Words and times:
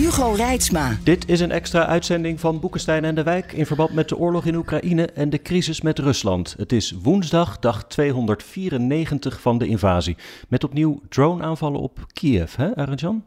Hugo 0.00 0.32
Reitsma. 0.32 0.98
Dit 1.02 1.28
is 1.28 1.40
een 1.40 1.50
extra 1.50 1.86
uitzending 1.86 2.40
van 2.40 2.60
Boekenstein 2.60 3.04
en 3.04 3.14
de 3.14 3.22
Wijk 3.22 3.52
in 3.52 3.66
verband 3.66 3.92
met 3.92 4.08
de 4.08 4.16
oorlog 4.16 4.44
in 4.46 4.54
Oekraïne 4.54 5.06
en 5.06 5.30
de 5.30 5.42
crisis 5.42 5.80
met 5.80 5.98
Rusland. 5.98 6.54
Het 6.58 6.72
is 6.72 6.94
woensdag, 7.02 7.58
dag 7.58 7.86
294 7.86 9.40
van 9.40 9.58
de 9.58 9.66
invasie. 9.66 10.16
Met 10.48 10.64
opnieuw 10.64 11.00
drone-aanvallen 11.08 11.80
op 11.80 12.06
Kiev, 12.12 12.56
hè, 12.56 12.76
Arjan? 12.76 13.24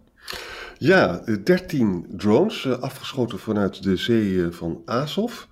Ja, 0.78 1.24
13 1.44 2.06
drones 2.10 2.66
uh, 2.66 2.80
afgeschoten 2.80 3.40
vanuit 3.40 3.84
de 3.84 3.98
zee 3.98 4.52
van 4.52 4.82
Azov. 4.86 5.44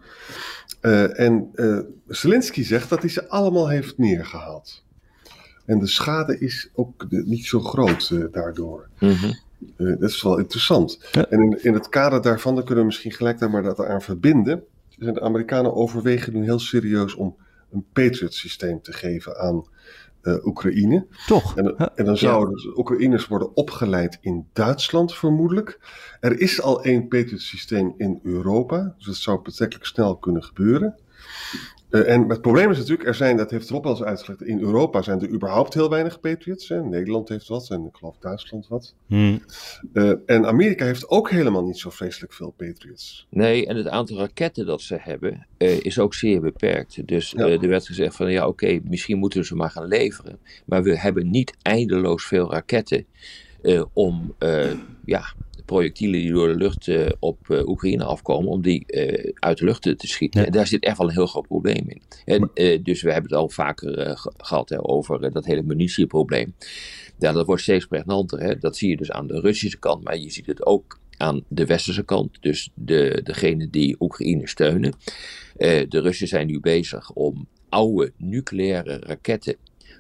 Uh, 0.81 1.19
en 1.19 1.49
uh, 1.53 1.79
Zelensky 2.07 2.63
zegt 2.63 2.89
dat 2.89 2.99
hij 2.99 3.09
ze 3.09 3.29
allemaal 3.29 3.69
heeft 3.69 3.97
neergehaald. 3.97 4.83
En 5.65 5.79
de 5.79 5.87
schade 5.87 6.39
is 6.39 6.69
ook 6.73 7.09
de, 7.09 7.23
niet 7.25 7.45
zo 7.45 7.59
groot 7.59 8.31
daardoor. 8.31 8.89
Mm 8.99 9.11
-hmm. 9.11 9.49
Uh, 9.77 9.99
dat 9.99 10.09
is 10.09 10.21
wel 10.21 10.37
interessant. 10.37 10.99
Ja. 11.11 11.25
En 11.29 11.41
in, 11.41 11.63
in 11.63 11.73
het 11.73 11.89
kader 11.89 12.21
daarvan, 12.21 12.55
dan 12.55 12.63
kunnen 12.63 12.83
we 12.83 12.89
misschien 12.89 13.11
gelijk 13.11 13.39
daar 13.39 13.49
maar 13.49 13.63
dat 13.63 13.85
aan 13.85 14.01
verbinden. 14.01 14.63
Zijn 14.89 15.13
de 15.13 15.21
Amerikanen 15.21 15.75
overwegen 15.75 16.33
nu 16.33 16.43
heel 16.43 16.59
serieus 16.59 17.15
om 17.15 17.35
een 17.71 17.85
Patriot-systeem 17.93 18.81
te 18.81 18.93
geven 18.93 19.39
aan 19.39 19.65
uh, 20.23 20.45
Oekraïne. 20.45 21.05
Toch? 21.27 21.57
En, 21.57 21.77
en 21.95 22.05
dan 22.05 22.17
zouden 22.17 22.61
ja. 22.63 22.77
Oekraïners 22.77 23.27
worden 23.27 23.55
opgeleid 23.55 24.17
in 24.21 24.47
Duitsland 24.53 25.13
vermoedelijk. 25.15 25.79
Er 26.19 26.39
is 26.39 26.61
al 26.61 26.83
één 26.83 27.07
Patriot-systeem 27.07 27.93
in 27.97 28.19
Europa, 28.23 28.93
dus 28.97 29.05
dat 29.05 29.15
zou 29.15 29.41
betrekkelijk 29.41 29.87
snel 29.87 30.17
kunnen 30.17 30.43
gebeuren. 30.43 30.95
Uh, 31.91 32.09
en 32.09 32.29
het 32.29 32.41
probleem 32.41 32.71
is 32.71 32.77
natuurlijk, 32.77 33.07
er 33.07 33.15
zijn, 33.15 33.37
dat 33.37 33.51
heeft 33.51 33.69
Rob 33.69 33.85
al 33.85 33.91
eens 33.91 34.03
uitgelegd, 34.03 34.41
in 34.41 34.59
Europa 34.59 35.01
zijn 35.01 35.21
er 35.21 35.29
überhaupt 35.29 35.73
heel 35.73 35.89
weinig 35.89 36.19
Patriots. 36.19 36.69
Hè. 36.69 36.83
Nederland 36.83 37.29
heeft 37.29 37.47
wat 37.47 37.69
en 37.69 37.85
ik 37.85 37.95
geloof 37.95 38.17
Duitsland 38.17 38.67
wat. 38.67 38.95
Hmm. 39.07 39.41
Uh, 39.93 40.13
en 40.25 40.45
Amerika 40.45 40.85
heeft 40.85 41.09
ook 41.09 41.29
helemaal 41.29 41.63
niet 41.63 41.77
zo 41.77 41.89
vreselijk 41.89 42.33
veel 42.33 42.53
Patriots. 42.57 43.27
Nee, 43.29 43.67
en 43.67 43.75
het 43.75 43.87
aantal 43.87 44.17
raketten 44.17 44.65
dat 44.65 44.81
ze 44.81 44.97
hebben 44.99 45.47
uh, 45.57 45.79
is 45.79 45.99
ook 45.99 46.13
zeer 46.13 46.41
beperkt. 46.41 47.07
Dus 47.07 47.31
ja. 47.31 47.47
er 47.47 47.67
werd 47.67 47.85
gezegd 47.85 48.15
van 48.15 48.31
ja 48.31 48.47
oké, 48.47 48.65
okay, 48.65 48.81
misschien 48.83 49.17
moeten 49.17 49.39
we 49.39 49.45
ze 49.45 49.55
maar 49.55 49.69
gaan 49.69 49.87
leveren. 49.87 50.39
Maar 50.65 50.83
we 50.83 50.99
hebben 50.99 51.29
niet 51.29 51.53
eindeloos 51.61 52.25
veel 52.25 52.51
raketten 52.51 53.05
om 53.93 54.35
ja, 55.05 55.23
projectielen 55.65 56.19
die 56.19 56.31
door 56.31 56.47
de 56.47 56.55
lucht 56.55 56.87
uh, 56.87 57.09
op 57.19 57.47
uh, 57.49 57.67
Oekraïne 57.67 58.03
afkomen, 58.03 58.51
om 58.51 58.61
die 58.61 58.83
uh, 58.87 59.31
uit 59.33 59.57
de 59.57 59.65
lucht 59.65 59.81
te, 59.81 59.95
te 59.95 60.07
schieten. 60.07 60.39
Ja. 60.39 60.45
En 60.45 60.51
daar 60.51 60.67
zit 60.67 60.83
echt 60.83 60.97
wel 60.97 61.07
een 61.07 61.13
heel 61.13 61.25
groot 61.25 61.47
probleem 61.47 61.83
in. 61.87 62.01
En, 62.25 62.49
dus 62.83 63.01
we 63.01 63.11
hebben 63.11 63.31
het 63.31 63.39
al 63.39 63.49
vaker 63.49 64.13
gehad 64.37 64.69
hè, 64.69 64.89
over 64.89 65.31
dat 65.31 65.45
hele 65.45 65.63
munitieprobleem. 65.63 66.55
Ja, 67.19 67.31
dat 67.31 67.45
wordt 67.45 67.61
steeds 67.61 67.85
pregnanter. 67.85 68.39
Hè. 68.39 68.57
Dat 68.57 68.77
zie 68.77 68.89
je 68.89 68.97
dus 68.97 69.11
aan 69.11 69.27
de 69.27 69.39
Russische 69.39 69.79
kant, 69.79 70.03
maar 70.03 70.17
je 70.17 70.31
ziet 70.31 70.45
het 70.45 70.65
ook 70.65 70.99
aan 71.17 71.43
de 71.47 71.65
westerse 71.65 72.03
kant. 72.03 72.37
Dus 72.41 72.69
de, 72.73 73.21
degene 73.23 73.69
die 73.69 73.95
Oekraïne 73.99 74.47
steunen. 74.47 74.93
de 75.57 75.99
Russen 75.99 76.27
zijn 76.27 76.47
nu 76.47 76.59
bezig 76.59 77.11
om 77.11 77.47
oude 77.69 78.11
nucleaire 78.17 78.99
raketten 78.99 79.55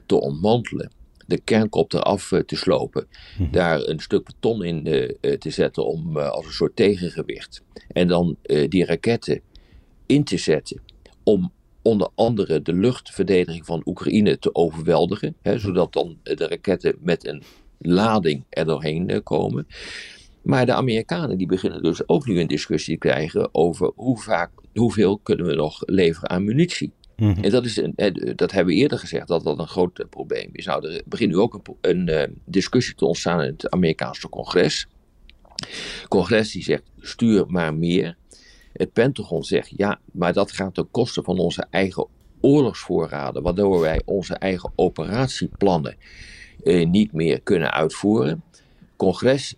te 0.05 0.15
ontmantelen 0.15 0.91
de 1.31 1.41
kernkop 1.43 1.93
eraf 1.93 2.31
uh, 2.31 2.39
te 2.39 2.55
slopen. 2.55 3.07
Mm-hmm. 3.37 3.53
Daar 3.53 3.81
een 3.81 3.99
stuk 3.99 4.25
beton 4.25 4.63
in 4.63 4.87
uh, 4.87 5.33
te 5.33 5.49
zetten 5.49 5.85
om, 5.85 6.17
als 6.17 6.45
een 6.45 6.51
soort 6.51 6.75
tegengewicht. 6.75 7.63
En 7.87 8.07
dan 8.07 8.35
die 8.69 8.85
raketten 8.85 9.41
in 10.05 10.23
te 10.23 10.37
zetten 10.37 10.81
om 11.23 11.51
onder 11.81 12.09
andere 12.15 12.61
de 12.61 12.73
luchtverdediging 12.73 13.65
van 13.65 13.81
Oekraïne 13.85 14.39
te 14.39 14.55
overweldigen. 14.55 15.35
Hè, 15.41 15.59
zodat 15.59 15.93
dan 15.93 16.17
de 16.23 16.47
raketten 16.47 16.95
met 16.99 17.27
een 17.27 17.43
lading 17.77 18.43
er 18.49 18.65
doorheen 18.65 19.23
komen. 19.23 19.67
Maar 20.41 20.65
de 20.65 20.73
Amerikanen 20.73 21.37
die 21.37 21.47
beginnen 21.47 21.83
dus 21.83 22.07
ook 22.07 22.25
nu 22.25 22.39
een 22.39 22.47
discussie 22.47 22.97
te 22.97 23.07
krijgen 23.07 23.49
over 23.51 23.91
hoe 23.95 24.19
vaak, 24.19 24.51
hoeveel 24.73 25.19
kunnen 25.23 25.45
we 25.45 25.55
nog 25.55 25.83
leveren 25.85 26.29
aan 26.29 26.43
munitie. 26.43 26.91
Mm-hmm. 27.21 27.43
En 27.43 27.49
dat, 27.49 27.65
is 27.65 27.77
een, 27.77 27.93
dat 28.35 28.51
hebben 28.51 28.73
we 28.73 28.79
eerder 28.79 28.99
gezegd 28.99 29.27
dat 29.27 29.43
dat 29.43 29.59
een 29.59 29.67
groot 29.67 30.05
probleem 30.09 30.49
is. 30.51 30.65
Nou, 30.65 30.87
er 30.87 31.01
begint 31.05 31.31
nu 31.31 31.37
ook 31.37 31.53
een, 31.53 31.75
een 31.81 32.09
uh, 32.09 32.35
discussie 32.45 32.95
te 32.95 33.05
ontstaan 33.05 33.41
in 33.41 33.47
het 33.47 33.69
Amerikaanse 33.69 34.29
congres. 34.29 34.87
Congres 36.07 36.51
die 36.51 36.63
zegt 36.63 36.83
stuur 36.99 37.45
maar 37.47 37.73
meer. 37.73 38.15
Het 38.73 38.93
Pentagon 38.93 39.43
zegt 39.43 39.73
ja, 39.77 39.99
maar 40.11 40.33
dat 40.33 40.51
gaat 40.51 40.73
ten 40.73 40.91
koste 40.91 41.23
van 41.23 41.37
onze 41.37 41.65
eigen 41.69 42.07
oorlogsvoorraden, 42.39 43.43
waardoor 43.43 43.79
wij 43.79 44.01
onze 44.05 44.33
eigen 44.33 44.71
operatieplannen 44.75 45.95
niet 46.63 47.13
meer 47.13 47.41
kunnen 47.41 47.71
uitvoeren. 47.71 48.43
Congres 48.95 49.55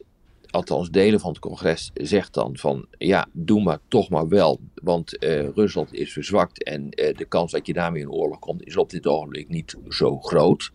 althans 0.50 0.90
delen 0.90 1.20
van 1.20 1.30
het 1.30 1.40
congres, 1.40 1.92
zegt 1.94 2.34
dan 2.34 2.58
van 2.58 2.86
ja, 2.98 3.28
doe 3.32 3.64
maar 3.64 3.80
toch 3.88 4.10
maar 4.10 4.28
wel, 4.28 4.60
want 4.84 5.24
uh, 5.24 5.50
Rusland 5.50 5.94
is 5.94 6.14
verzwakt 6.14 6.64
en 6.64 6.82
uh, 6.82 7.18
de 7.18 7.26
kans 7.26 7.52
dat 7.52 7.68
je 7.68 7.74
daarmee 7.74 8.02
in 8.02 8.12
oorlog 8.12 8.40
komt 8.40 8.66
is 8.66 8.78
op 8.78 8.90
dit 8.90 9.08
ogenblik 9.08 9.50
niet 9.50 9.76
zo 9.90 10.20
groot. 10.20 10.72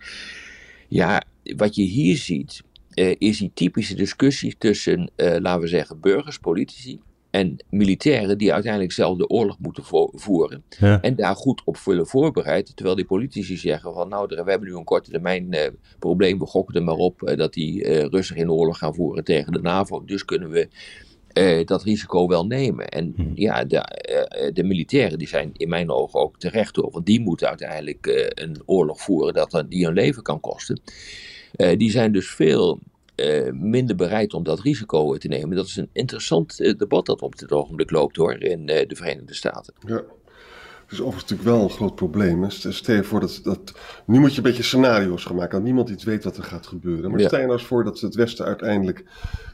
Ja, 0.88 1.22
wat 1.42 1.74
je 1.74 1.82
hier 1.82 2.16
ziet 2.16 2.62
uh, 2.94 3.14
is 3.18 3.38
die 3.38 3.50
typische 3.54 3.94
discussie 3.94 4.54
tussen, 4.58 5.10
laten 5.16 5.60
we 5.60 5.66
zeggen, 5.66 6.00
burgers, 6.00 6.38
politici 6.38 7.00
en 7.30 7.56
militairen 7.70 8.38
die 8.38 8.52
uiteindelijk 8.52 8.92
zelf 8.92 9.18
de 9.18 9.28
oorlog 9.28 9.58
moeten 9.58 9.84
vo 9.84 10.10
voeren. 10.12 10.62
Ja. 10.68 11.00
En 11.00 11.16
daar 11.16 11.36
goed 11.36 11.62
op 11.64 11.78
willen 11.78 12.06
voorbereiden. 12.06 12.74
Terwijl 12.74 12.96
die 12.96 13.04
politici 13.04 13.56
zeggen 13.56 13.92
van 13.92 14.08
nou, 14.08 14.26
we 14.28 14.50
hebben 14.50 14.68
nu 14.68 14.76
een 14.76 14.84
korte 14.84 15.10
termijn 15.10 15.56
probleem. 15.98 16.38
We 16.38 16.46
gokken 16.46 16.74
er 16.74 16.82
maar 16.82 16.94
op 16.94 17.32
dat 17.36 17.52
die 17.52 17.84
uh, 17.84 18.04
Russen 18.04 18.36
geen 18.36 18.50
oorlog 18.50 18.78
gaan 18.78 18.94
voeren 18.94 19.24
tegen 19.24 19.52
de 19.52 19.60
NAVO. 19.60 20.04
Dus 20.04 20.24
kunnen 20.24 20.50
we 20.50 20.68
dat 21.64 21.82
risico 21.82 22.28
wel 22.28 22.46
nemen. 22.46 22.88
En 22.88 23.12
hm. 23.16 23.22
ja, 23.34 23.64
de, 23.64 24.50
de, 24.54 24.64
militairen 24.64 25.18
die 25.18 25.28
zijn 25.28 25.50
in 25.52 25.68
mijn 25.68 25.90
ogen 25.90 26.20
ook 26.20 26.38
terecht 26.38 26.76
hoor. 26.76 26.90
Want 26.90 27.06
die 27.06 27.20
moeten 27.20 27.48
uiteindelijk 27.48 28.30
een 28.34 28.62
oorlog 28.64 29.00
voeren 29.00 29.34
dat 29.34 29.64
die 29.68 29.84
hun 29.84 29.94
leven 29.94 30.22
kan 30.22 30.40
kosten. 30.40 30.80
die 31.76 31.90
zijn 31.90 32.12
dus 32.12 32.30
veel 32.30 32.80
uh, 33.20 33.52
minder 33.52 33.96
bereid 33.96 34.34
om 34.34 34.42
dat 34.42 34.60
risico 34.60 35.16
te 35.16 35.28
nemen. 35.28 35.56
Dat 35.56 35.66
is 35.66 35.76
een 35.76 35.90
interessant 35.92 36.60
uh, 36.60 36.76
debat 36.76 37.06
dat 37.06 37.22
op 37.22 37.38
dit 37.38 37.52
ogenblik 37.52 37.90
loopt 37.90 38.16
hoor, 38.16 38.42
in 38.42 38.60
uh, 38.60 38.86
de 38.86 38.96
Verenigde 38.96 39.34
Staten. 39.34 39.74
Ja. 39.86 40.02
Is 40.88 41.00
overigens 41.00 41.30
natuurlijk 41.30 41.56
wel 41.56 41.62
een 41.62 41.70
groot 41.74 41.94
probleem. 41.94 42.50
Stel 42.50 42.94
je 42.94 43.04
voor 43.04 43.20
dat, 43.20 43.40
dat. 43.42 43.72
Nu 44.06 44.18
moet 44.18 44.30
je 44.30 44.36
een 44.36 44.42
beetje 44.42 44.62
scenario's 44.62 45.24
gaan 45.24 45.36
maken. 45.36 45.52
Dat 45.52 45.62
niemand 45.62 45.88
iets 45.88 46.04
weet 46.04 46.24
wat 46.24 46.36
er 46.36 46.42
gaat 46.42 46.66
gebeuren. 46.66 47.10
Maar 47.10 47.20
ja. 47.20 47.26
stel 47.26 47.38
je 47.38 47.46
nou 47.46 47.58
eens 47.58 47.66
voor 47.66 47.84
dat 47.84 48.00
het 48.00 48.14
Westen 48.14 48.44
uiteindelijk 48.44 49.04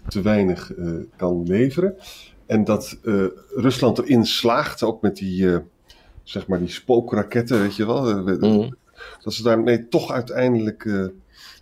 te 0.08 0.22
weinig 0.22 0.72
kan 1.16 1.42
leveren. 1.46 1.96
En 2.46 2.64
dat 2.64 2.98
Rusland 3.54 3.98
erin 3.98 4.24
slaagt, 4.26 4.82
ook 4.82 5.02
met 5.02 5.16
die, 5.16 5.60
zeg 6.22 6.46
maar 6.46 6.58
die 6.58 6.68
spookraketten, 6.68 7.60
weet 7.60 7.76
je 7.76 7.86
wel. 7.86 8.22
Mm. 8.24 8.76
Dat 9.22 9.34
ze 9.34 9.42
daarmee 9.42 9.88
toch 9.88 10.10
uiteindelijk 10.10 11.10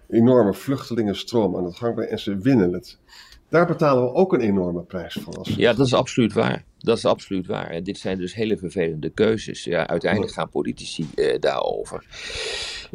enorme 0.09 0.55
vluchtelingenstroom 0.55 1.57
aan 1.57 1.65
het 1.65 1.77
gang 1.77 1.95
brengen 1.95 2.13
en 2.13 2.19
ze 2.19 2.39
winnen 2.39 2.73
het. 2.73 2.99
Daar 3.53 3.67
betalen 3.67 4.03
we 4.03 4.13
ook 4.13 4.33
een 4.33 4.41
enorme 4.41 4.83
prijs 4.83 5.19
voor. 5.21 5.35
Als 5.35 5.49
ja, 5.49 5.73
dat 5.73 5.87
is 5.87 5.95
absoluut 5.95 6.33
waar. 6.33 6.65
Dat 6.79 6.97
is 6.97 7.05
absoluut 7.05 7.47
waar. 7.47 7.71
En 7.71 7.83
dit 7.85 7.99
zijn 7.99 8.19
dus 8.19 8.35
hele 8.35 8.57
vervelende 8.57 9.11
keuzes. 9.11 9.65
Ja, 9.65 9.87
uiteindelijk 9.87 10.33
gaan 10.33 10.49
politici 10.49 11.09
uh, 11.15 11.39
daarover. 11.41 12.05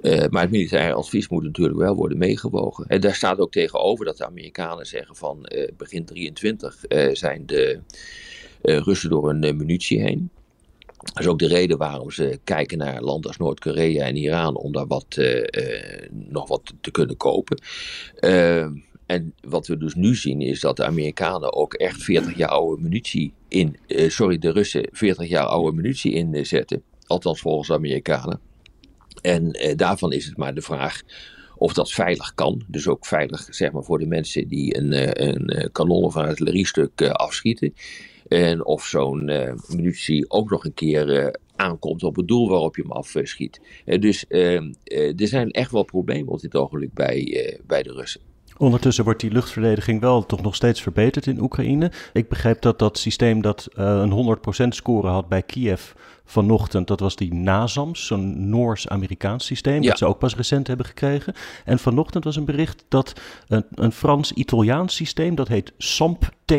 Uh, 0.02 0.28
maar 0.30 0.42
het 0.42 0.52
militaire 0.52 0.94
advies 0.94 1.28
moet 1.28 1.44
natuurlijk 1.44 1.78
wel 1.78 1.96
worden 1.96 2.18
meegewogen. 2.18 2.86
En 2.88 3.02
daar 3.02 3.16
staat 3.16 3.40
ook 3.40 3.52
tegenover 3.52 4.06
dat 4.06 4.18
de 4.18 4.26
Amerikanen 4.26 4.86
zeggen 4.86 5.16
van 5.16 5.38
uh, 5.56 5.68
begin 5.78 6.06
23 6.06 6.86
zijn 7.14 7.46
de 7.46 7.80
Russen 8.62 9.10
door 9.10 9.30
een 9.30 9.58
munitie 9.58 10.02
heen. 10.02 10.30
Dat 10.98 11.20
is 11.20 11.28
ook 11.28 11.40
de 11.40 11.48
reden 11.48 11.78
waarom 11.78 12.12
ze 12.12 12.40
kijken 12.44 12.78
naar 12.78 13.02
landen 13.02 13.30
als 13.30 13.38
Noord-Korea 13.38 14.06
en 14.06 14.16
Iran 14.16 14.56
om 14.56 14.72
daar 14.72 14.88
wat, 14.88 15.16
uh, 15.20 15.36
uh, 15.36 16.10
nog 16.10 16.48
wat 16.48 16.74
te 16.82 16.92
kunnen 16.92 17.18
kopen. 17.18 17.62
Uh, 18.20 18.68
en 19.08 19.34
wat 19.42 19.68
we 19.68 19.78
dus 19.78 19.96
nu 19.96 20.16
zien 20.16 20.42
is 20.42 20.60
dat 20.60 20.78
de 20.78 20.86
Amerikanen 20.86 21.54
ook 21.54 21.74
echt 21.74 22.04
40 22.04 22.38
jaar 22.38 22.50
oude 22.50 22.82
munitie 22.82 23.34
in, 23.48 23.78
sorry, 23.88 24.38
de 24.38 24.52
Russen 24.52 24.88
40 24.92 25.28
jaar 25.28 25.46
oude 25.46 25.76
munitie 25.76 26.14
inzetten. 26.14 26.84
Althans 27.06 27.42
volgens 27.42 27.68
de 27.68 27.74
Amerikanen. 27.74 28.40
En 29.22 29.58
daarvan 29.76 30.14
is 30.14 30.26
het 30.26 30.38
maar 30.38 30.54
de 30.54 30.62
vraag 30.62 31.02
of 31.56 31.74
dat 31.74 31.92
veilig 31.92 32.34
kan. 32.34 32.64
Dus 32.68 32.88
ook 32.88 33.06
veilig 33.06 33.48
zeg 33.50 33.72
maar, 33.72 33.84
voor 33.84 34.00
de 34.00 34.06
mensen 34.06 34.48
die 34.48 34.78
een, 34.78 35.24
een 35.28 35.72
kanon 35.72 36.04
of 36.04 36.16
een 36.16 36.26
artilleriestuk 36.26 37.02
afschieten. 37.02 37.74
En 38.28 38.66
of 38.66 38.86
zo'n 38.86 39.32
munitie 39.68 40.30
ook 40.30 40.50
nog 40.50 40.66
een 40.66 40.74
keer 40.74 41.36
aankomt 41.56 42.04
op 42.04 42.16
het 42.16 42.28
doel 42.28 42.50
waarop 42.50 42.76
je 42.76 42.82
hem 42.82 42.92
afschiet. 42.92 43.62
dus 43.86 44.28
ehm, 44.28 44.74
er 45.16 45.28
zijn 45.28 45.52
echt 45.52 45.72
wel 45.72 45.84
problemen 45.84 46.34
op 46.34 46.42
dit 46.42 46.56
ogenblik 46.56 46.94
bij, 46.94 47.60
bij 47.68 47.84
de 47.84 47.94
Russen. 47.94 48.27
Ondertussen 48.58 49.04
wordt 49.04 49.20
die 49.20 49.32
luchtverdediging 49.32 50.02
wel 50.02 50.26
toch 50.26 50.42
nog 50.42 50.56
steeds 50.56 50.82
verbeterd 50.82 51.28
in 51.28 51.42
Oekraïne. 51.42 51.92
Ik 52.14 52.30
begreep 52.30 52.62
dat 52.62 52.80
dat 52.80 52.98
systeem 52.98 53.42
dat 53.42 53.68
uh, 53.76 53.86
een 53.86 54.38
100% 54.64 54.68
score 54.68 55.08
had 55.08 55.28
bij 55.28 55.42
Kiev 55.42 55.92
vanochtend, 56.26 56.88
dat 56.88 57.00
was 57.00 57.16
die 57.16 57.34
NASAMS, 57.34 58.06
zo'n 58.06 58.50
Noors-Amerikaans 58.50 59.46
systeem, 59.46 59.82
dat 59.82 59.98
ze 59.98 60.06
ook 60.06 60.20
pas 60.20 60.36
recent 60.36 60.68
hebben 60.68 60.86
gekregen. 60.86 61.34
En 61.66 61.80
vanochtend 61.80 62.24
was 62.24 62.36
een 62.36 62.46
bericht 62.46 62.86
dat 62.88 63.14
een, 63.48 63.66
een 63.74 63.92
Frans-Italiaans 63.92 64.96
systeem, 64.96 65.36
dat 65.36 65.48
heet 65.48 65.74
SAMP-T, 65.78 66.54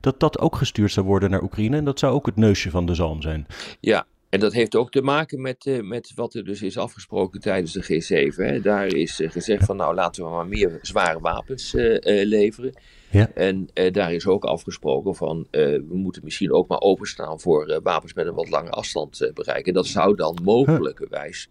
dat 0.00 0.20
dat 0.20 0.38
ook 0.38 0.56
gestuurd 0.56 0.92
zou 0.92 1.06
worden 1.06 1.30
naar 1.30 1.42
Oekraïne. 1.42 1.76
En 1.76 1.84
dat 1.84 1.98
zou 1.98 2.14
ook 2.14 2.26
het 2.26 2.36
neusje 2.36 2.70
van 2.70 2.86
de 2.86 2.94
zalm 2.94 3.22
zijn. 3.22 3.46
Ja, 3.80 4.06
en 4.32 4.40
dat 4.40 4.52
heeft 4.52 4.76
ook 4.76 4.90
te 4.90 5.02
maken 5.02 5.40
met, 5.40 5.66
uh, 5.66 5.82
met 5.82 6.12
wat 6.14 6.34
er 6.34 6.44
dus 6.44 6.62
is 6.62 6.78
afgesproken 6.78 7.40
tijdens 7.40 7.72
de 7.72 7.82
G7. 7.82 8.34
Hè. 8.36 8.60
Daar 8.60 8.86
is 8.86 9.20
uh, 9.20 9.30
gezegd 9.30 9.64
van 9.64 9.76
nou 9.76 9.94
laten 9.94 10.24
we 10.24 10.30
maar 10.30 10.46
meer 10.46 10.78
zware 10.82 11.20
wapens 11.20 11.74
uh, 11.74 11.98
leveren. 12.24 12.72
Ja. 13.10 13.30
En 13.34 13.68
daar 13.92 14.12
is 14.12 14.26
ook 14.26 14.44
afgesproken 14.44 15.14
van 15.14 15.46
we 15.50 15.84
moeten 15.88 16.24
misschien 16.24 16.52
ook 16.52 16.68
maar 16.68 16.80
openstaan 16.80 17.40
voor 17.40 17.80
wapens 17.82 18.14
met 18.14 18.26
een 18.26 18.34
wat 18.34 18.50
lange 18.50 18.70
afstand 18.70 19.30
bereiken. 19.34 19.74
Dat 19.74 19.86
zou 19.86 20.16
dan 20.16 20.38
mogelijkerwijs 20.42 21.48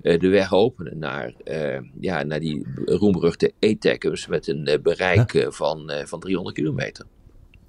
de 0.00 0.28
weg 0.28 0.52
openen 0.52 0.98
naar, 0.98 1.34
ja, 2.00 2.22
naar 2.22 2.40
die 2.40 2.66
roemruchte 2.84 3.52
E-TACMS 3.58 4.26
met 4.26 4.46
een 4.46 4.78
bereik 4.82 5.46
van, 5.48 5.92
van 6.04 6.20
300 6.20 6.56
kilometer. 6.56 7.04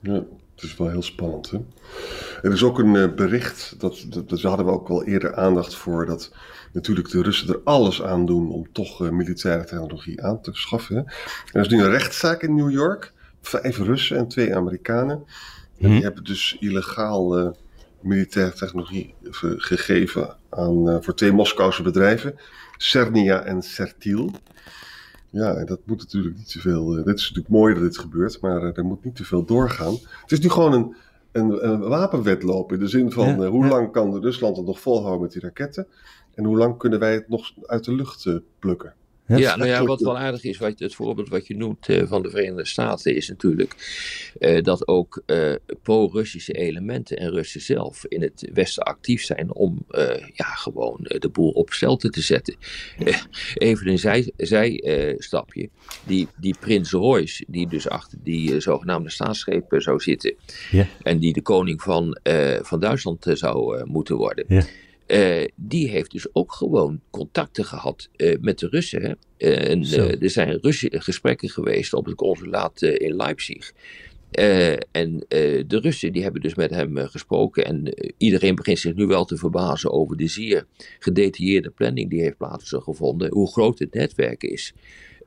Ja. 0.03 0.23
Het 0.55 0.63
is 0.63 0.77
wel 0.77 0.89
heel 0.89 1.03
spannend. 1.03 1.51
Hè? 1.51 1.57
Er 2.41 2.51
is 2.51 2.63
ook 2.63 2.79
een 2.79 2.93
uh, 2.93 3.13
bericht, 3.13 3.75
dat, 3.77 4.05
dat, 4.09 4.29
dat 4.29 4.41
hadden 4.41 4.65
we 4.65 4.71
ook 4.71 4.87
wel 4.87 5.03
eerder 5.03 5.35
aandacht 5.35 5.75
voor, 5.75 6.05
dat 6.05 6.31
natuurlijk 6.71 7.09
de 7.09 7.21
Russen 7.21 7.47
er 7.47 7.61
alles 7.63 8.03
aan 8.03 8.25
doen 8.25 8.51
om 8.51 8.71
toch 8.71 9.01
uh, 9.01 9.09
militaire 9.09 9.63
technologie 9.63 10.23
aan 10.23 10.41
te 10.41 10.49
schaffen. 10.53 10.95
Hè? 10.95 11.01
Er 11.51 11.61
is 11.61 11.67
nu 11.67 11.83
een 11.83 11.89
rechtszaak 11.89 12.41
in 12.41 12.55
New 12.55 12.71
York, 12.71 13.13
vijf 13.41 13.77
Russen 13.77 14.17
en 14.17 14.27
twee 14.27 14.55
Amerikanen. 14.55 15.15
En 15.15 15.25
die 15.77 15.89
mhm. 15.89 16.01
hebben 16.01 16.23
dus 16.23 16.57
illegaal 16.59 17.39
uh, 17.39 17.49
militaire 17.99 18.53
technologie 18.53 19.13
gegeven 19.57 20.35
aan, 20.49 21.03
voor 21.03 21.15
twee 21.15 21.31
Moskouse 21.31 21.83
bedrijven, 21.83 22.35
Cernia 22.77 23.41
en 23.43 23.61
Sertil. 23.61 24.31
Ja, 25.33 25.53
en 25.53 25.65
dat 25.65 25.79
moet 25.85 25.97
natuurlijk 25.97 26.37
niet 26.37 26.51
te 26.51 26.59
veel. 26.59 26.97
Uh, 26.97 27.05
dit 27.05 27.17
is 27.17 27.21
natuurlijk 27.21 27.53
mooi 27.53 27.73
dat 27.73 27.83
dit 27.83 27.97
gebeurt, 27.97 28.41
maar 28.41 28.63
uh, 28.63 28.77
er 28.77 28.85
moet 28.85 29.03
niet 29.03 29.15
te 29.15 29.23
veel 29.23 29.45
doorgaan. 29.45 29.93
Het 30.21 30.31
is 30.31 30.39
nu 30.39 30.49
gewoon 30.49 30.73
een, 30.73 30.95
een, 31.31 31.67
een 31.67 31.79
wapenwedloop 31.79 32.71
in 32.71 32.79
de 32.79 32.87
zin 32.87 33.11
van 33.11 33.43
uh, 33.43 33.49
hoe 33.49 33.67
lang 33.67 33.91
kan 33.91 34.21
Rusland 34.21 34.57
het 34.57 34.65
nog 34.65 34.79
volhouden 34.79 35.21
met 35.21 35.31
die 35.31 35.41
raketten 35.41 35.87
en 36.33 36.43
hoe 36.43 36.57
lang 36.57 36.77
kunnen 36.77 36.99
wij 36.99 37.13
het 37.13 37.29
nog 37.29 37.51
uit 37.65 37.83
de 37.83 37.95
lucht 37.95 38.27
plukken. 38.59 38.93
Ja, 39.27 39.55
nou 39.55 39.69
ja, 39.69 39.85
wat 39.85 40.01
wel 40.01 40.17
aardig 40.17 40.43
is, 40.43 40.57
wat, 40.57 40.79
het 40.79 40.95
voorbeeld 40.95 41.29
wat 41.29 41.47
je 41.47 41.55
noemt 41.55 41.87
uh, 41.87 42.07
van 42.07 42.21
de 42.21 42.29
Verenigde 42.29 42.65
Staten, 42.65 43.15
is 43.15 43.27
natuurlijk 43.27 43.75
uh, 44.39 44.61
dat 44.61 44.87
ook 44.87 45.23
uh, 45.25 45.53
pro-Russische 45.81 46.53
elementen 46.53 47.17
en 47.17 47.29
Russen 47.29 47.61
zelf 47.61 48.05
in 48.05 48.21
het 48.21 48.49
Westen 48.53 48.83
actief 48.83 49.23
zijn 49.23 49.53
om 49.53 49.85
ja, 50.33 50.45
gewoon 50.45 50.99
de 51.01 51.29
boel 51.31 51.49
op 51.49 51.69
stelte 51.69 52.09
te 52.09 52.21
zetten. 52.21 52.55
even 53.53 53.87
een 53.87 53.99
zij, 53.99 54.31
zijstapje. 54.37 55.69
die, 56.05 56.27
die 56.37 56.55
Prins 56.59 56.91
Royce, 56.91 57.45
die 57.47 57.67
dus 57.67 57.89
achter 57.89 58.17
die 58.23 58.59
zogenaamde 58.59 59.09
staatsschepen 59.09 59.81
zou 59.81 59.99
zitten, 59.99 60.35
ja. 60.71 60.87
en 61.01 61.19
die 61.19 61.33
de 61.33 61.41
koning 61.41 61.81
van, 61.81 62.17
van 62.61 62.79
Duitsland 62.79 63.25
zou 63.33 63.83
moeten 63.85 64.15
worden. 64.15 64.45
Ja. 64.47 64.63
Uh, 65.07 65.45
die 65.55 65.89
heeft 65.89 66.11
dus 66.11 66.27
ook 66.33 66.51
gewoon 66.51 67.01
contacten 67.09 67.65
gehad 67.65 68.09
uh, 68.17 68.35
met 68.41 68.59
de 68.59 68.67
Russen. 68.67 69.17
Uh, 69.37 69.69
en, 69.69 69.83
er 70.21 70.29
zijn 70.29 70.59
Russische 70.61 71.01
gesprekken 71.01 71.49
geweest 71.49 71.93
op 71.93 72.05
het 72.05 72.15
consulaat 72.15 72.81
in 72.81 73.15
Leipzig. 73.15 73.73
en 74.91 75.25
de 75.67 75.79
Russen 75.81 76.13
die 76.13 76.23
hebben 76.23 76.41
dus 76.41 76.55
met 76.55 76.69
hem 76.69 76.97
gesproken. 76.97 77.65
En 77.65 77.93
iedereen 78.17 78.55
begint 78.55 78.79
zich 78.79 78.95
nu 78.95 79.05
wel 79.05 79.25
te 79.25 79.37
verbazen 79.37 79.91
over 79.91 80.17
de 80.17 80.27
zeer 80.27 80.65
gedetailleerde 80.99 81.69
planning 81.69 82.09
die 82.09 82.21
heeft 82.21 82.37
plaatsgevonden. 82.37 83.31
Hoe 83.31 83.51
groot 83.51 83.79
het 83.79 83.93
netwerk 83.93 84.43
is. 84.43 84.73